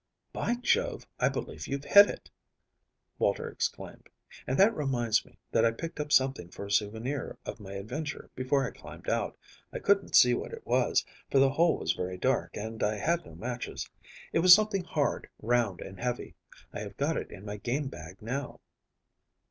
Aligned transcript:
"By 0.33 0.55
Jove, 0.55 1.05
I 1.19 1.29
believe 1.29 1.67
you've 1.67 1.83
hit 1.83 2.07
it," 2.09 2.31
Walter 3.19 3.47
exclaimed. 3.47 4.09
"And 4.47 4.57
that 4.57 4.75
reminds 4.75 5.23
me 5.23 5.37
that 5.51 5.63
I 5.63 5.69
picked 5.69 5.99
up 5.99 6.11
something 6.11 6.49
for 6.49 6.65
a 6.65 6.71
souvenir 6.71 7.37
of 7.45 7.59
my 7.59 7.73
adventure 7.73 8.31
before 8.33 8.65
I 8.65 8.71
climbed 8.71 9.07
out. 9.07 9.37
I 9.71 9.77
couldn't 9.77 10.15
see 10.15 10.33
what 10.33 10.53
it 10.53 10.65
was, 10.65 11.05
for 11.29 11.37
the 11.37 11.51
hole 11.51 11.77
was 11.77 11.95
dark 12.19 12.57
and 12.57 12.81
I 12.81 12.95
had 12.97 13.23
no 13.27 13.35
matches. 13.35 13.91
It 14.33 14.39
was 14.39 14.55
something 14.55 14.85
hard, 14.85 15.29
round 15.39 15.81
and 15.81 15.99
heavy. 15.99 16.33
I 16.73 16.79
have 16.79 16.97
got 16.97 17.15
it 17.15 17.29
in 17.29 17.45
my 17.45 17.57
game 17.57 17.87
bag 17.87 18.23
now." 18.23 18.59